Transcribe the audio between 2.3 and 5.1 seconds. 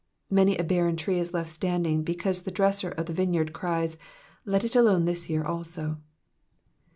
the dresser of the vineyard cries, let it alone